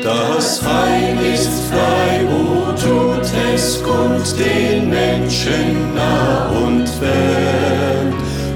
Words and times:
Das 0.00 0.62
Heil 0.64 1.18
ist 1.34 1.50
frei, 1.70 2.24
o 2.24 2.72
tut 2.72 3.30
es 3.52 3.82
kund 3.82 4.24
den 4.38 4.88
Menschen 4.88 5.94
nah 5.94 6.48
und 6.48 6.88
fern. 6.88 8.14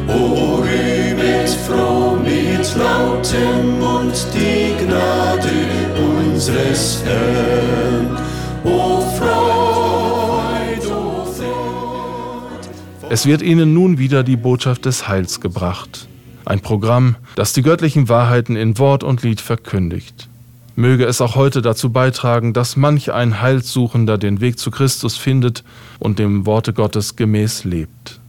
O 0.09 0.62
rühmet 0.62 1.51
froh 1.67 2.17
mit 2.17 2.75
lautem 2.75 3.79
Mund 3.79 4.27
die 4.33 4.83
Gnade 4.83 5.51
unseres 5.99 7.02
Herrn. 7.04 8.16
O 8.64 9.03
Freud, 9.18 10.87
o 10.87 11.27
Freud. 11.27 12.66
Es 13.11 13.27
wird 13.27 13.43
ihnen 13.43 13.75
nun 13.75 13.98
wieder 13.98 14.23
die 14.23 14.39
Botschaft 14.39 14.87
des 14.87 15.07
Heils 15.07 15.43
gebracht. 15.43 16.09
Ein 16.46 16.61
Programm, 16.61 17.16
das 17.34 17.53
die 17.53 17.61
göttlichen 17.61 18.09
Wahrheiten 18.09 18.57
in 18.57 18.79
Wort 18.79 19.05
und 19.05 19.23
Lied 19.23 19.43
verkündigt. 19.43 20.30
Möge 20.79 21.06
es 21.06 21.22
auch 21.22 21.36
heute 21.36 21.62
dazu 21.62 21.90
beitragen, 21.90 22.52
dass 22.52 22.77
manch 22.77 23.10
ein 23.10 23.41
Heilsuchender 23.41 24.19
den 24.19 24.42
Weg 24.42 24.59
zu 24.59 24.70
Christus 24.70 25.16
findet 25.16 25.64
und 25.98 26.18
dem 26.18 26.45
Worte 26.45 26.74
Gottes 26.74 27.16
gemäß 27.16 27.64
lebt. 27.64 28.20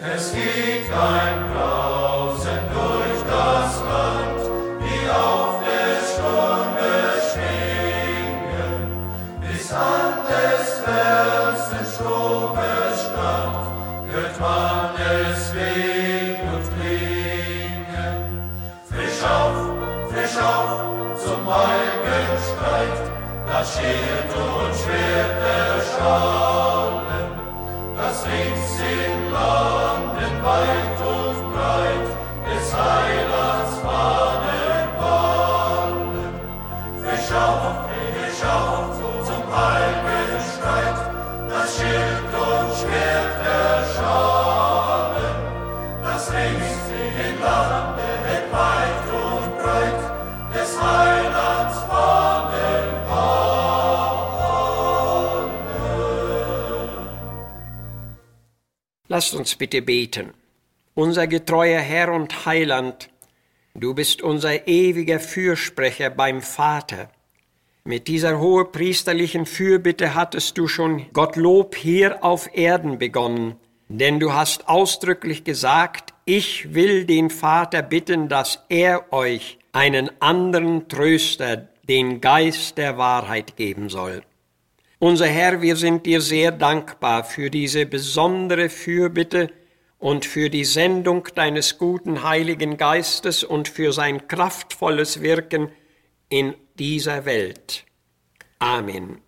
Es 0.00 0.34
ein 0.92 1.47
Schild 23.74 24.32
und 24.34 24.74
Schwert 24.74 25.42
erschallen, 25.76 27.30
das 27.96 28.24
rings 28.24 28.80
in 28.80 29.30
Landen 29.30 30.42
weit 30.42 30.98
und 31.00 31.52
breit 31.52 32.08
des 32.46 32.74
Heilands 32.74 33.76
Fahnen 33.84 34.88
wallen. 34.98 36.32
Frisch 37.02 37.32
auf, 37.36 37.87
Lasst 59.18 59.34
uns 59.34 59.56
bitte 59.56 59.82
beten. 59.82 60.32
Unser 60.94 61.26
getreuer 61.26 61.80
Herr 61.80 62.12
und 62.12 62.46
Heiland, 62.46 63.10
du 63.74 63.92
bist 63.92 64.22
unser 64.22 64.68
ewiger 64.68 65.18
Fürsprecher 65.18 66.08
beim 66.08 66.40
Vater. 66.40 67.10
Mit 67.82 68.06
dieser 68.06 68.38
hohepriesterlichen 68.38 69.44
Fürbitte 69.44 70.14
hattest 70.14 70.56
du 70.56 70.68
schon 70.68 71.12
Gottlob 71.12 71.74
hier 71.74 72.22
auf 72.22 72.48
Erden 72.54 73.00
begonnen, 73.00 73.56
denn 73.88 74.20
du 74.20 74.34
hast 74.34 74.68
ausdrücklich 74.68 75.42
gesagt, 75.42 76.14
ich 76.24 76.72
will 76.72 77.04
den 77.04 77.28
Vater 77.28 77.82
bitten, 77.82 78.28
dass 78.28 78.66
er 78.68 79.12
euch 79.12 79.58
einen 79.72 80.12
anderen 80.20 80.86
Tröster, 80.86 81.66
den 81.88 82.20
Geist 82.20 82.78
der 82.78 82.98
Wahrheit 82.98 83.56
geben 83.56 83.88
soll. 83.88 84.22
Unser 85.00 85.26
Herr, 85.26 85.62
wir 85.62 85.76
sind 85.76 86.06
dir 86.06 86.20
sehr 86.20 86.50
dankbar 86.50 87.22
für 87.22 87.50
diese 87.50 87.86
besondere 87.86 88.68
Fürbitte 88.68 89.48
und 89.98 90.24
für 90.24 90.50
die 90.50 90.64
Sendung 90.64 91.28
deines 91.36 91.78
guten 91.78 92.24
Heiligen 92.24 92.76
Geistes 92.76 93.44
und 93.44 93.68
für 93.68 93.92
sein 93.92 94.26
kraftvolles 94.26 95.22
Wirken 95.22 95.70
in 96.28 96.54
dieser 96.80 97.24
Welt. 97.26 97.84
Amen. 98.58 99.20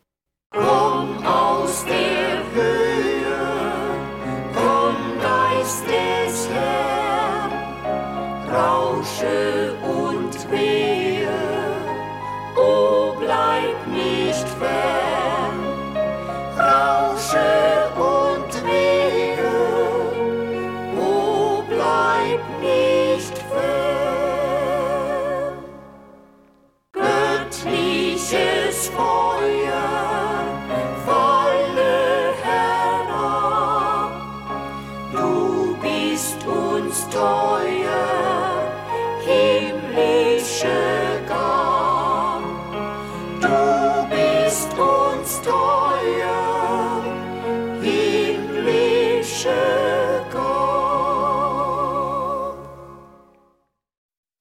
Komm 0.50 1.24
aus 1.24 1.84
der 1.84 2.42
Höhe, 2.52 3.38
komm 4.52 4.96
Geist 5.22 5.84
des 5.86 6.48
Herrn, 6.50 7.52
rausche 8.50 9.76
und 9.84 10.50
wehe, 10.50 11.28
o 12.56 13.14
bleib 13.20 13.86
nicht 13.86 14.48
fern. 14.58 14.79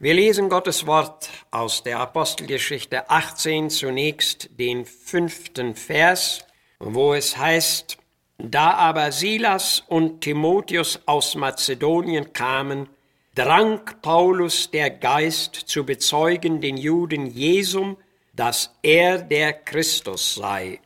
Wir 0.02 0.14
lesen 0.14 0.48
Gottes 0.48 0.88
Wort 0.88 1.30
aus 1.52 1.84
der 1.84 2.00
Apostelgeschichte 2.00 3.10
18 3.10 3.70
zunächst 3.70 4.50
den 4.58 4.86
fünften 4.86 5.76
Vers, 5.76 6.46
wo 6.80 7.14
es 7.14 7.36
heißt, 7.36 7.98
da 8.38 8.76
aber 8.76 9.12
Silas 9.12 9.84
und 9.90 10.22
Timotheus 10.22 11.02
aus 11.06 11.36
Mazedonien 11.36 12.32
kamen, 12.32 12.88
drang 13.36 13.82
Paulus 14.02 14.72
der 14.72 14.90
Geist 14.90 15.56
zu 15.56 15.86
bezeugen 15.86 16.62
den 16.62 16.78
Juden 16.78 17.26
Jesum, 17.26 17.98
dass 18.32 18.74
er 18.82 19.18
der 19.18 19.52
Christus 19.52 20.36
sei. 20.36 20.80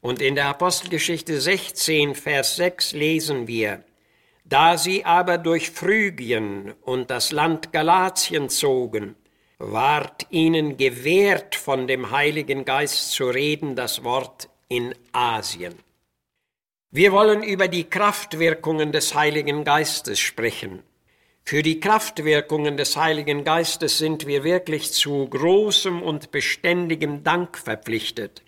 Und 0.00 0.22
in 0.22 0.36
der 0.36 0.46
Apostelgeschichte 0.46 1.40
16, 1.40 2.14
Vers 2.14 2.54
6 2.54 2.92
lesen 2.92 3.48
wir, 3.48 3.82
da 4.50 4.76
sie 4.76 5.04
aber 5.04 5.38
durch 5.38 5.70
Phrygien 5.70 6.74
und 6.82 7.08
das 7.10 7.30
Land 7.30 7.72
Galatien 7.72 8.48
zogen, 8.48 9.14
ward 9.58 10.26
ihnen 10.30 10.76
gewährt, 10.76 11.54
von 11.54 11.86
dem 11.86 12.10
Heiligen 12.10 12.64
Geist 12.64 13.12
zu 13.12 13.28
reden, 13.28 13.76
das 13.76 14.02
Wort 14.02 14.48
in 14.68 14.92
Asien. 15.12 15.74
Wir 16.90 17.12
wollen 17.12 17.44
über 17.44 17.68
die 17.68 17.84
Kraftwirkungen 17.84 18.90
des 18.90 19.14
Heiligen 19.14 19.62
Geistes 19.62 20.18
sprechen. 20.18 20.82
Für 21.44 21.62
die 21.62 21.78
Kraftwirkungen 21.78 22.76
des 22.76 22.96
Heiligen 22.96 23.44
Geistes 23.44 23.98
sind 23.98 24.26
wir 24.26 24.42
wirklich 24.42 24.92
zu 24.92 25.28
großem 25.28 26.02
und 26.02 26.32
beständigem 26.32 27.22
Dank 27.22 27.56
verpflichtet. 27.56 28.42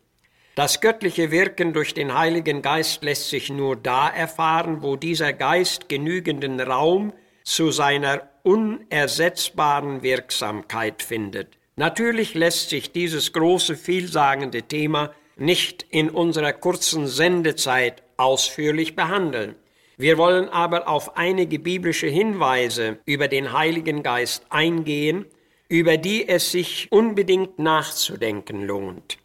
Das 0.55 0.83
göttliche 0.83 1.31
Wirken 1.31 1.73
durch 1.73 1.95
den 1.95 2.13
Heiligen 2.13 2.61
Geist 2.61 3.03
lässt 3.03 3.31
sich 3.31 3.49
nur 3.49 3.75
da 3.75 4.11
erfahren, 4.11 4.83
wo 4.83 4.97
dieser 4.97 5.33
Geist 5.33 5.89
genügenden 5.89 6.61
Raum 6.61 7.15
zu 7.43 7.71
seiner 7.71 8.29
unersetzbaren 8.43 10.03
Wirksamkeit 10.03 11.03
findet. 11.03 11.57
Natürlich 11.77 12.35
lässt 12.35 12.69
sich 12.69 12.93
dieses 12.93 13.33
große, 13.33 13.77
vielsagende 13.77 14.63
Thema 14.63 15.15
nicht 15.37 15.87
in 15.89 16.10
unserer 16.10 16.53
kurzen 16.53 17.07
Sendezeit 17.07 18.03
ausführlich 18.19 18.95
behandeln. 18.95 19.55
Wir 19.97 20.19
wollen 20.19 20.51
aber 20.51 20.87
auf 20.87 21.16
einige 21.16 21.59
biblische 21.60 22.09
Hinweise 22.09 22.98
über 23.07 23.27
den 23.27 23.55
Heiligen 23.55 24.03
Geist 24.03 24.45
eingehen, 24.51 25.25
über 25.71 25.97
die 25.97 26.28
es 26.28 26.53
sich 26.53 26.89
unbedingt 26.93 27.59
nachzudenken 27.59 28.66
lohnt. 28.66 29.22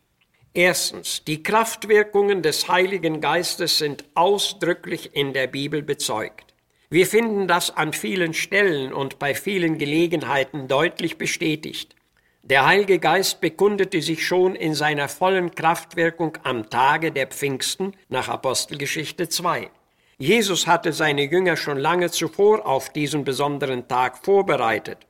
Erstens, 0.57 1.23
die 1.23 1.43
Kraftwirkungen 1.43 2.41
des 2.41 2.67
Heiligen 2.67 3.21
Geistes 3.21 3.77
sind 3.77 4.05
ausdrücklich 4.15 5.11
in 5.13 5.31
der 5.31 5.45
Bibel 5.45 5.83
bezeugt. 5.83 6.55
Wir 6.89 7.05
finden 7.05 7.47
das 7.47 7.77
an 7.77 7.93
vielen 7.93 8.33
Stellen 8.33 8.91
und 8.91 9.19
bei 9.19 9.35
vielen 9.35 9.77
Gelegenheiten 9.77 10.67
deutlich 10.67 11.19
bestätigt. 11.19 11.95
Der 12.41 12.65
Heilige 12.65 12.97
Geist 12.97 13.39
bekundete 13.39 14.01
sich 14.01 14.25
schon 14.25 14.55
in 14.55 14.73
seiner 14.73 15.09
vollen 15.09 15.53
Kraftwirkung 15.53 16.39
am 16.41 16.71
Tage 16.71 17.11
der 17.11 17.27
Pfingsten 17.27 17.93
nach 18.09 18.27
Apostelgeschichte 18.27 19.29
2. 19.29 19.69
Jesus 20.17 20.65
hatte 20.65 20.91
seine 20.91 21.29
Jünger 21.29 21.55
schon 21.55 21.77
lange 21.77 22.09
zuvor 22.09 22.65
auf 22.65 22.89
diesen 22.89 23.23
besonderen 23.23 23.87
Tag 23.87 24.25
vorbereitet. 24.25 25.05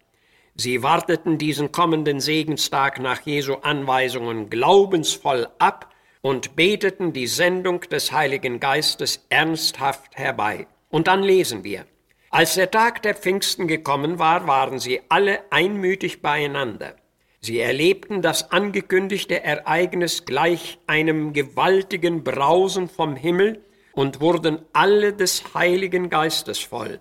Sie 0.59 0.81
warteten 0.81 1.38
diesen 1.38 1.71
kommenden 1.71 2.19
Segenstag 2.19 3.00
nach 3.00 3.21
Jesu 3.21 3.54
Anweisungen 3.62 4.50
glaubensvoll 4.50 5.48
ab 5.59 5.94
und 6.21 6.56
beteten 6.56 7.13
die 7.13 7.27
Sendung 7.27 7.81
des 7.81 8.12
Heiligen 8.12 8.59
Geistes 8.59 9.24
ernsthaft 9.30 10.18
herbei. 10.18 10.65
Und 10.89 11.06
dann 11.07 11.21
lesen 11.21 11.63
wir, 11.63 11.86
als 12.31 12.56
der 12.56 12.71
Tag 12.71 13.04
der 13.04 13.13
Pfingsten 13.13 13.68
gekommen 13.68 14.18
war, 14.18 14.48
waren 14.48 14.80
sie 14.80 15.01
alle 15.09 15.42
einmütig 15.51 16.24
beieinander. 16.24 16.95
Sie 17.39 17.60
erlebten 17.60 18.24
das 18.24 18.51
angekündigte 18.51 19.44
Ereignis 19.44 20.25
gleich 20.25 20.80
einem 20.88 21.33
gewaltigen 21.33 22.24
Brausen 22.24 22.89
vom 22.89 23.15
Himmel 23.15 23.63
und 23.94 24.21
wurden 24.21 24.65
alle 24.74 25.13
des 25.13 25.53
Heiligen 25.53 26.10
Geistes 26.10 26.57
voll. 26.57 27.00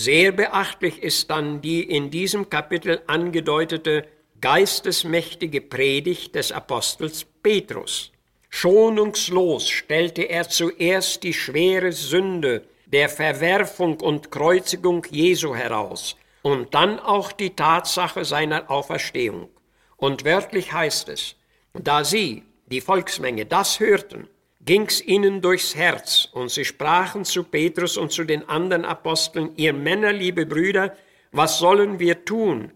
Sehr 0.00 0.30
beachtlich 0.30 1.02
ist 1.02 1.28
dann 1.28 1.60
die 1.60 1.82
in 1.82 2.12
diesem 2.12 2.48
Kapitel 2.48 3.02
angedeutete 3.08 4.06
geistesmächtige 4.40 5.60
Predigt 5.60 6.36
des 6.36 6.52
Apostels 6.52 7.26
Petrus. 7.42 8.12
Schonungslos 8.48 9.68
stellte 9.68 10.22
er 10.22 10.48
zuerst 10.48 11.24
die 11.24 11.32
schwere 11.32 11.90
Sünde 11.90 12.62
der 12.86 13.08
Verwerfung 13.08 13.98
und 13.98 14.30
Kreuzigung 14.30 15.04
Jesu 15.10 15.56
heraus 15.56 16.14
und 16.42 16.74
dann 16.74 17.00
auch 17.00 17.32
die 17.32 17.56
Tatsache 17.56 18.24
seiner 18.24 18.70
Auferstehung. 18.70 19.48
Und 19.96 20.24
wörtlich 20.24 20.72
heißt 20.72 21.08
es, 21.08 21.34
da 21.74 22.04
sie, 22.04 22.44
die 22.66 22.80
Volksmenge, 22.80 23.46
das 23.46 23.80
hörten, 23.80 24.28
ging's 24.68 25.00
ihnen 25.00 25.40
durchs 25.40 25.74
Herz, 25.74 26.28
und 26.30 26.50
sie 26.50 26.66
sprachen 26.66 27.24
zu 27.24 27.42
Petrus 27.42 27.96
und 27.96 28.12
zu 28.12 28.24
den 28.24 28.46
anderen 28.50 28.84
Aposteln, 28.84 29.52
ihr 29.56 29.72
Männer, 29.72 30.12
liebe 30.12 30.44
Brüder, 30.44 30.94
was 31.32 31.58
sollen 31.58 31.98
wir 31.98 32.26
tun? 32.26 32.72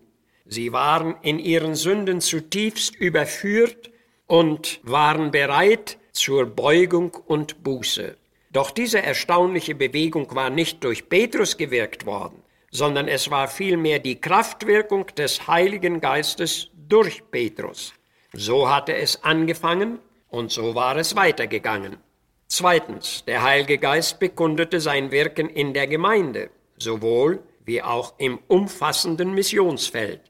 Sie 0.47 0.73
waren 0.73 1.17
in 1.21 1.39
ihren 1.39 1.75
Sünden 1.75 2.23
zutiefst 2.23 2.97
überführt 2.97 3.91
und 4.27 4.81
waren 4.85 5.33
bereit 5.33 5.99
zur 6.13 6.47
Beugung 6.47 7.15
und 7.27 7.63
Buße. 7.63 8.17
Doch 8.51 8.71
diese 8.71 9.03
erstaunliche 9.03 9.75
Bewegung 9.75 10.35
war 10.35 10.49
nicht 10.49 10.83
durch 10.85 11.11
Petrus 11.11 11.59
gewirkt 11.59 12.07
worden, 12.07 12.43
sondern 12.71 13.07
es 13.07 13.31
war 13.31 13.49
vielmehr 13.49 13.99
die 13.99 14.19
Kraftwirkung 14.19 15.09
des 15.15 15.47
Heiligen 15.47 16.01
Geistes 16.01 16.71
durch 16.89 17.23
Petrus. 17.31 17.93
So 18.33 18.71
hatte 18.71 18.95
es 18.95 19.23
angefangen 19.25 19.99
und 20.33 20.51
so 20.51 20.75
war 20.75 20.97
es 20.97 21.15
weitergegangen. 21.15 21.99
Zweitens, 22.49 23.25
der 23.27 23.43
Heilige 23.43 23.79
Geist 23.79 24.19
bekundete 24.19 24.81
sein 24.81 25.11
Wirken 25.11 25.49
in 25.49 25.75
der 25.75 25.87
Gemeinde, 25.87 26.51
sowohl 26.79 27.43
wie 27.65 27.83
auch 27.83 28.15
im 28.19 28.39
umfassenden 28.49 29.35
Missionsfeld. 29.35 30.23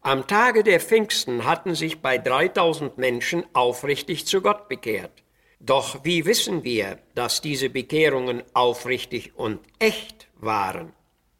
Am 0.00 0.26
Tage 0.26 0.64
der 0.64 0.80
Pfingsten 0.80 1.44
hatten 1.44 1.74
sich 1.74 2.00
bei 2.00 2.18
3000 2.18 2.98
Menschen 2.98 3.44
aufrichtig 3.52 4.26
zu 4.26 4.40
Gott 4.40 4.68
bekehrt. 4.68 5.22
Doch 5.60 6.02
wie 6.02 6.24
wissen 6.24 6.64
wir, 6.64 6.98
dass 7.14 7.40
diese 7.40 7.68
Bekehrungen 7.70 8.42
aufrichtig 8.54 9.32
und 9.36 9.60
echt 9.78 10.28
waren? 10.40 10.92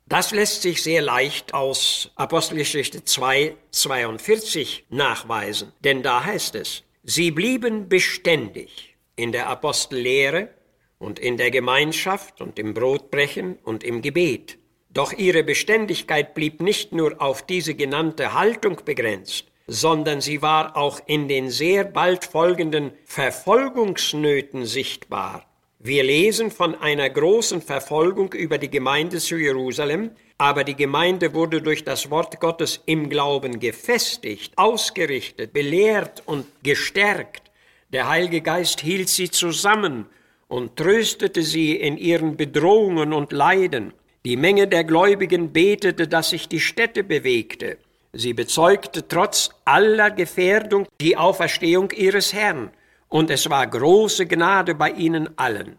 Das 0.07 0.33
lässt 0.33 0.63
sich 0.63 0.83
sehr 0.83 1.01
leicht 1.01 1.55
aus 1.55 2.11
Apostelgeschichte 2.17 3.05
2, 3.05 3.57
42 3.71 4.87
nachweisen, 4.91 5.73
denn 5.81 6.03
da 6.03 6.25
heißt 6.25 6.55
es, 6.55 6.85
sie 7.03 7.31
blieben 7.31 7.89
beständig 7.89 8.97
in 9.17 9.33
der 9.33 9.49
Apostellehre 9.49 10.49
und 10.99 11.19
in 11.19 11.37
der 11.37 11.51
Gemeinschaft 11.51 12.41
und 12.41 12.59
im 12.59 12.75
Brotbrechen 12.75 13.59
und 13.65 13.85
im 13.85 14.03
Gebet. 14.03 14.59
Doch 14.89 15.13
ihre 15.13 15.43
Beständigkeit 15.43 16.35
blieb 16.35 16.61
nicht 16.61 16.93
nur 16.93 17.21
auf 17.21 17.45
diese 17.45 17.75
genannte 17.75 18.35
Haltung 18.35 18.81
begrenzt, 18.85 19.47
sondern 19.67 20.21
sie 20.21 20.43
war 20.43 20.77
auch 20.77 21.01
in 21.07 21.29
den 21.29 21.51
sehr 21.51 21.85
bald 21.85 22.25
folgenden 22.25 22.93
Verfolgungsnöten 23.05 24.67
sichtbar. 24.67 25.52
Wir 25.85 26.05
lesen 26.05 26.53
von 26.53 26.77
einer 26.77 27.11
großen 27.11 27.61
Verfolgung 27.61 28.33
über 28.35 28.57
die 28.57 28.71
Gemeinde 28.71 29.19
zu 29.19 29.37
Jerusalem, 29.37 30.13
aber 30.39 30.63
die 30.63 30.77
Gemeinde 30.77 31.35
wurde 31.35 31.61
durch 31.61 31.83
das 31.83 32.09
Wort 32.09 32.39
Gottes 32.39 32.81
im 32.87 33.09
Glauben 33.09 33.59
gefestigt, 33.59 34.53
ausgerichtet, 34.55 35.53
belehrt 35.53 36.23
und 36.25 36.47
gestärkt. 36.63 37.51
Der 37.93 38.09
Heilige 38.09 38.43
Geist 38.43 38.81
hielt 38.81 39.09
sie 39.09 39.29
zusammen 39.29 40.07
und 40.47 40.77
tröstete 40.77 41.43
sie 41.43 41.75
in 41.75 41.99
ihren 41.99 42.37
Bedrohungen 42.37 43.13
und 43.13 43.33
Leiden. 43.33 43.93
Die 44.25 44.37
Menge 44.37 44.69
der 44.69 44.85
Gläubigen 44.85 45.53
betete, 45.53 46.07
dass 46.07 46.31
sich 46.31 46.47
die 46.47 46.61
Städte 46.61 47.03
bewegte. 47.03 47.77
Sie 48.13 48.35
bezeugte 48.35 49.09
trotz 49.09 49.51
aller 49.65 50.13
Gefährdung 50.13 50.87
die 51.01 51.17
Auferstehung 51.17 51.91
ihres 51.91 52.33
Herrn 52.33 52.71
und 53.13 53.31
es 53.31 53.51
war 53.51 53.67
große 53.67 54.27
Gnade 54.27 54.75
bei 54.75 54.91
ihnen 54.91 55.29
allen. 55.37 55.79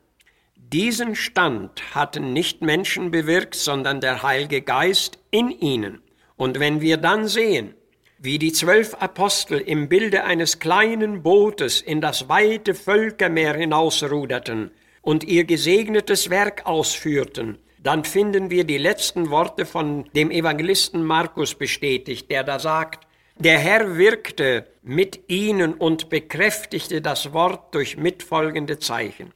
Diesen 0.55 1.15
Stand 1.15 1.95
hatten 1.95 2.31
nicht 2.31 2.61
Menschen 2.61 3.09
bewirkt, 3.09 3.55
sondern 3.55 4.01
der 4.01 4.21
Heilige 4.21 4.61
Geist 4.61 5.17
in 5.31 5.49
ihnen. 5.49 6.03
Und 6.35 6.59
wenn 6.59 6.79
wir 6.79 6.97
dann 6.97 7.27
sehen, 7.27 7.73
wie 8.19 8.37
die 8.37 8.53
zwölf 8.53 8.93
Apostel 8.99 9.59
im 9.59 9.89
Bilde 9.89 10.25
eines 10.25 10.59
kleinen 10.59 11.23
Bootes 11.23 11.81
in 11.81 12.01
das 12.01 12.29
weite 12.29 12.75
Völkermeer 12.75 13.55
hinausruderten 13.55 14.69
und 15.01 15.23
ihr 15.23 15.45
gesegnetes 15.45 16.29
Werk 16.29 16.67
ausführten, 16.67 17.57
dann 17.81 18.03
finden 18.03 18.51
wir 18.51 18.63
die 18.63 18.77
letzten 18.77 19.31
Worte 19.31 19.65
von 19.65 20.05
dem 20.15 20.29
Evangelisten 20.29 21.03
Markus 21.03 21.55
bestätigt, 21.55 22.29
der 22.29 22.43
da 22.43 22.59
sagt, 22.59 23.07
der 23.35 23.59
Herr 23.59 23.97
wirkte 23.97 24.67
mit 24.81 25.29
ihnen 25.29 25.73
und 25.73 26.09
bekräftigte 26.09 27.01
das 27.01 27.33
Wort 27.33 27.73
durch 27.73 27.97
mitfolgende 27.97 28.79
Zeichen. 28.79 29.33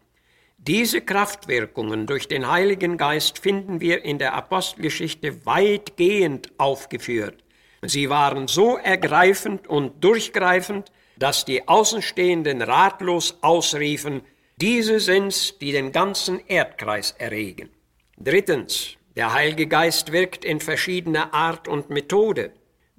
Diese 0.57 1.01
Kraftwirkungen 1.01 2.07
durch 2.07 2.27
den 2.27 2.49
Heiligen 2.51 2.97
Geist 2.97 3.39
finden 3.39 3.79
wir 3.79 4.03
in 4.03 4.17
der 4.17 4.33
Apostelgeschichte 4.33 5.45
weitgehend 5.45 6.51
aufgeführt. 6.57 7.43
Sie 7.83 8.09
waren 8.09 8.47
so 8.47 8.77
ergreifend 8.77 9.67
und 9.67 10.03
durchgreifend, 10.03 10.91
dass 11.17 11.45
die 11.45 11.67
Außenstehenden 11.67 12.61
ratlos 12.61 13.37
ausriefen, 13.41 14.21
diese 14.57 14.99
sind's, 14.99 15.57
die 15.59 15.71
den 15.71 15.91
ganzen 15.91 16.39
Erdkreis 16.47 17.11
erregen. 17.17 17.69
Drittens, 18.17 18.97
der 19.15 19.33
Heilige 19.33 19.67
Geist 19.67 20.11
wirkt 20.11 20.43
in 20.43 20.59
verschiedener 20.59 21.33
Art 21.33 21.67
und 21.67 21.89
Methode. 21.89 22.51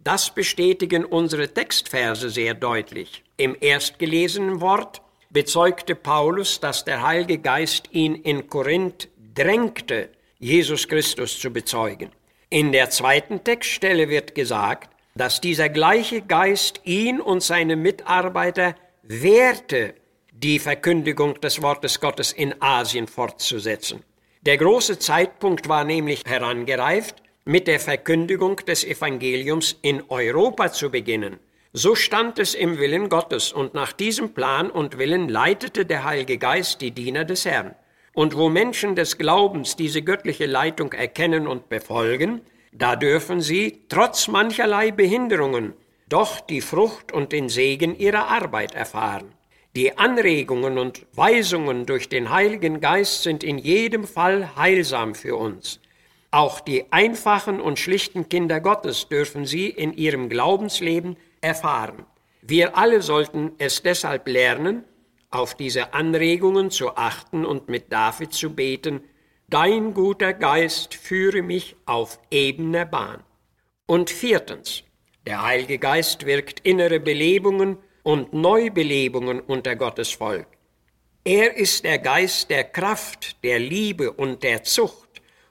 Das 0.08 0.30
bestätigen 0.30 1.04
unsere 1.04 1.52
Textverse 1.52 2.30
sehr 2.30 2.54
deutlich. 2.54 3.22
Im 3.36 3.54
erstgelesenen 3.54 4.62
Wort 4.62 5.02
bezeugte 5.28 5.94
Paulus, 5.94 6.60
dass 6.60 6.86
der 6.86 7.02
Heilige 7.02 7.36
Geist 7.36 7.90
ihn 7.92 8.14
in 8.14 8.48
Korinth 8.48 9.10
drängte, 9.34 10.08
Jesus 10.38 10.88
Christus 10.88 11.38
zu 11.38 11.52
bezeugen. 11.52 12.08
In 12.48 12.72
der 12.72 12.88
zweiten 12.88 13.44
Textstelle 13.44 14.08
wird 14.08 14.34
gesagt, 14.34 14.88
dass 15.14 15.42
dieser 15.42 15.68
gleiche 15.68 16.22
Geist 16.22 16.80
ihn 16.84 17.20
und 17.20 17.42
seine 17.42 17.76
Mitarbeiter 17.76 18.76
wehrte, 19.02 19.92
die 20.32 20.58
Verkündigung 20.58 21.38
des 21.42 21.60
Wortes 21.60 22.00
Gottes 22.00 22.32
in 22.32 22.54
Asien 22.62 23.08
fortzusetzen. 23.08 24.02
Der 24.40 24.56
große 24.56 24.98
Zeitpunkt 24.98 25.68
war 25.68 25.84
nämlich 25.84 26.22
herangereift, 26.26 27.16
mit 27.48 27.66
der 27.66 27.80
Verkündigung 27.80 28.56
des 28.56 28.84
Evangeliums 28.84 29.78
in 29.80 30.02
Europa 30.10 30.70
zu 30.70 30.90
beginnen. 30.90 31.38
So 31.72 31.94
stand 31.94 32.38
es 32.38 32.52
im 32.54 32.78
Willen 32.78 33.08
Gottes, 33.08 33.54
und 33.54 33.72
nach 33.72 33.92
diesem 33.92 34.34
Plan 34.34 34.70
und 34.70 34.98
Willen 34.98 35.30
leitete 35.30 35.86
der 35.86 36.04
Heilige 36.04 36.36
Geist 36.36 36.82
die 36.82 36.90
Diener 36.90 37.24
des 37.24 37.46
Herrn. 37.46 37.74
Und 38.12 38.36
wo 38.36 38.50
Menschen 38.50 38.96
des 38.96 39.16
Glaubens 39.16 39.76
diese 39.76 40.02
göttliche 40.02 40.44
Leitung 40.44 40.92
erkennen 40.92 41.46
und 41.46 41.70
befolgen, 41.70 42.42
da 42.70 42.96
dürfen 42.96 43.40
sie, 43.40 43.80
trotz 43.88 44.28
mancherlei 44.28 44.90
Behinderungen, 44.90 45.72
doch 46.06 46.40
die 46.40 46.60
Frucht 46.60 47.12
und 47.12 47.32
den 47.32 47.48
Segen 47.48 47.98
ihrer 47.98 48.28
Arbeit 48.28 48.74
erfahren. 48.74 49.32
Die 49.74 49.96
Anregungen 49.96 50.76
und 50.76 51.06
Weisungen 51.14 51.86
durch 51.86 52.10
den 52.10 52.28
Heiligen 52.28 52.82
Geist 52.82 53.22
sind 53.22 53.42
in 53.42 53.56
jedem 53.56 54.04
Fall 54.04 54.54
heilsam 54.54 55.14
für 55.14 55.36
uns. 55.36 55.80
Auch 56.30 56.60
die 56.60 56.92
einfachen 56.92 57.60
und 57.60 57.78
schlichten 57.78 58.28
Kinder 58.28 58.60
Gottes 58.60 59.08
dürfen 59.08 59.46
sie 59.46 59.68
in 59.68 59.94
ihrem 59.94 60.28
Glaubensleben 60.28 61.16
erfahren. 61.40 62.04
Wir 62.42 62.76
alle 62.76 63.02
sollten 63.02 63.52
es 63.58 63.82
deshalb 63.82 64.28
lernen, 64.28 64.84
auf 65.30 65.54
diese 65.54 65.94
Anregungen 65.94 66.70
zu 66.70 66.96
achten 66.96 67.44
und 67.44 67.68
mit 67.68 67.92
David 67.92 68.32
zu 68.32 68.54
beten, 68.54 69.02
Dein 69.50 69.94
guter 69.94 70.34
Geist 70.34 70.94
führe 70.94 71.40
mich 71.40 71.74
auf 71.86 72.18
ebener 72.30 72.84
Bahn. 72.84 73.24
Und 73.86 74.10
viertens, 74.10 74.84
der 75.26 75.42
Heilige 75.42 75.78
Geist 75.78 76.26
wirkt 76.26 76.60
innere 76.60 77.00
Belebungen 77.00 77.78
und 78.02 78.34
Neubelebungen 78.34 79.40
unter 79.40 79.74
Gottes 79.74 80.10
Volk. 80.10 80.46
Er 81.24 81.56
ist 81.56 81.84
der 81.84 81.98
Geist 81.98 82.50
der 82.50 82.64
Kraft, 82.64 83.42
der 83.42 83.58
Liebe 83.58 84.12
und 84.12 84.42
der 84.42 84.64
Zucht, 84.64 85.07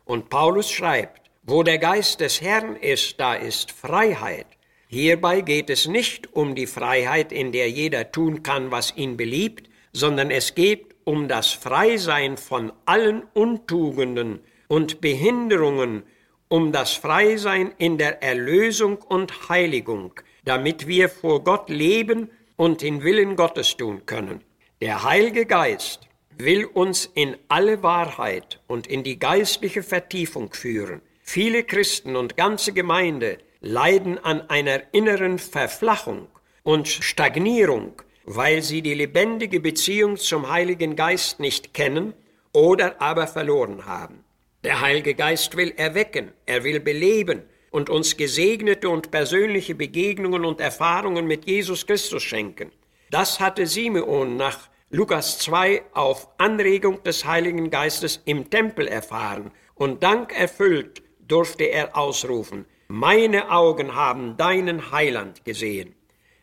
und 0.07 0.29
Paulus 0.29 0.71
schreibt, 0.71 1.29
Wo 1.43 1.63
der 1.63 1.77
Geist 1.77 2.19
des 2.19 2.41
Herrn 2.41 2.75
ist, 2.75 3.19
da 3.19 3.33
ist 3.33 3.71
Freiheit. 3.71 4.47
Hierbei 4.89 5.41
geht 5.41 5.69
es 5.69 5.87
nicht 5.87 6.33
um 6.33 6.55
die 6.55 6.67
Freiheit, 6.67 7.31
in 7.31 7.51
der 7.51 7.69
jeder 7.69 8.11
tun 8.11 8.43
kann, 8.43 8.71
was 8.71 8.95
ihn 8.95 9.17
beliebt, 9.17 9.69
sondern 9.93 10.31
es 10.31 10.55
geht 10.55 10.95
um 11.03 11.27
das 11.27 11.51
Freisein 11.51 12.37
von 12.37 12.71
allen 12.85 13.23
Untugenden 13.33 14.39
und 14.67 15.01
Behinderungen, 15.01 16.03
um 16.49 16.71
das 16.71 16.93
Freisein 16.93 17.73
in 17.77 17.97
der 17.97 18.23
Erlösung 18.23 18.97
und 18.97 19.49
Heiligung, 19.49 20.13
damit 20.45 20.87
wir 20.87 21.09
vor 21.09 21.43
Gott 21.43 21.69
leben 21.69 22.29
und 22.55 22.81
den 22.81 23.03
Willen 23.03 23.35
Gottes 23.35 23.77
tun 23.77 24.05
können. 24.05 24.41
Der 24.81 25.03
Heilige 25.03 25.45
Geist 25.45 26.06
will 26.39 26.65
uns 26.65 27.09
in 27.13 27.35
alle 27.47 27.83
Wahrheit 27.83 28.59
und 28.67 28.87
in 28.87 29.03
die 29.03 29.19
geistliche 29.19 29.83
Vertiefung 29.83 30.53
führen. 30.53 31.01
Viele 31.21 31.63
Christen 31.63 32.15
und 32.15 32.37
ganze 32.37 32.73
Gemeinde 32.73 33.39
leiden 33.59 34.17
an 34.17 34.41
einer 34.49 34.81
inneren 34.93 35.39
Verflachung 35.39 36.27
und 36.63 36.87
Stagnierung, 36.87 38.01
weil 38.25 38.61
sie 38.61 38.81
die 38.81 38.93
lebendige 38.93 39.59
Beziehung 39.59 40.17
zum 40.17 40.49
Heiligen 40.49 40.95
Geist 40.95 41.39
nicht 41.39 41.73
kennen 41.73 42.13
oder 42.53 43.01
aber 43.01 43.27
verloren 43.27 43.85
haben. 43.85 44.23
Der 44.63 44.81
Heilige 44.81 45.15
Geist 45.15 45.55
will 45.55 45.73
erwecken, 45.77 46.31
er 46.45 46.63
will 46.63 46.79
beleben 46.79 47.43
und 47.71 47.89
uns 47.89 48.17
gesegnete 48.17 48.89
und 48.89 49.11
persönliche 49.11 49.75
Begegnungen 49.75 50.45
und 50.45 50.59
Erfahrungen 50.59 51.27
mit 51.27 51.45
Jesus 51.45 51.85
Christus 51.85 52.23
schenken. 52.23 52.71
Das 53.09 53.39
hatte 53.39 53.65
Simeon 53.65 54.35
nach 54.35 54.69
Lukas 54.89 55.37
2 55.39 55.83
auf 55.91 56.29
Anregung 56.37 57.03
des 57.03 57.25
Heiligen 57.25 57.69
Geistes 57.69 58.21
im 58.23 58.49
Tempel 58.49 58.87
erfahren 58.87 59.51
und 59.75 60.01
Dank 60.01 60.31
erfüllt 60.31 61.03
durfte 61.19 61.65
er 61.65 61.97
ausrufen, 61.97 62.65
meine 62.87 63.51
Augen 63.51 63.95
haben 63.95 64.37
deinen 64.37 64.91
Heiland 64.93 65.43
gesehen. 65.43 65.93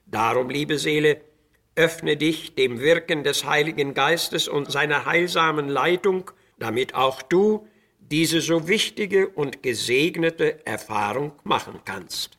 Darum, 0.04 0.50
liebe 0.50 0.78
Seele, 0.78 1.22
öffne 1.74 2.18
dich 2.18 2.54
dem 2.54 2.80
Wirken 2.80 3.24
des 3.24 3.46
Heiligen 3.46 3.94
Geistes 3.94 4.46
und 4.46 4.70
seiner 4.70 5.06
heilsamen 5.06 5.70
Leitung, 5.70 6.30
damit 6.58 6.94
auch 6.94 7.22
du 7.22 7.66
diese 7.98 8.42
so 8.42 8.68
wichtige 8.68 9.26
und 9.26 9.62
gesegnete 9.62 10.66
Erfahrung 10.66 11.32
machen 11.44 11.80
kannst. 11.86 12.36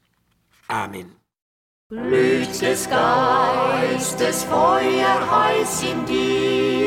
Amen. 0.67 1.15
Licht 1.91 2.63
des 2.63 2.89
Geistes, 2.89 4.43
Feuer 4.45 5.19
heiß 5.29 5.83
in 5.83 6.03
dir, 6.07 6.84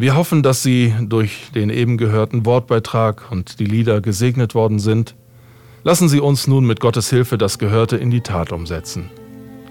Wir 0.00 0.14
hoffen, 0.14 0.44
dass 0.44 0.62
Sie 0.62 0.94
durch 1.00 1.50
den 1.56 1.70
eben 1.70 1.98
gehörten 1.98 2.46
Wortbeitrag 2.46 3.32
und 3.32 3.58
die 3.58 3.64
Lieder 3.64 4.00
gesegnet 4.00 4.54
worden 4.54 4.78
sind. 4.78 5.16
Lassen 5.82 6.08
Sie 6.08 6.20
uns 6.20 6.46
nun 6.46 6.64
mit 6.64 6.78
Gottes 6.78 7.10
Hilfe 7.10 7.36
das 7.36 7.58
Gehörte 7.58 7.96
in 7.96 8.12
die 8.12 8.20
Tat 8.20 8.52
umsetzen. 8.52 9.10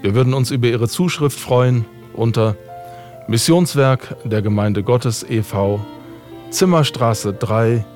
Wir 0.02 0.14
würden 0.14 0.34
uns 0.34 0.50
über 0.50 0.68
Ihre 0.68 0.86
Zuschrift 0.86 1.40
freuen 1.40 1.86
unter 2.12 2.56
Missionswerk 3.26 4.16
der 4.24 4.42
Gemeinde 4.42 4.82
Gottes 4.82 5.24
e.V. 5.26 5.80
Zimmerstraße 6.50 7.32
3 7.32 7.86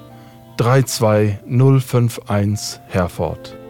32051 0.56 2.80
Herford. 2.88 3.61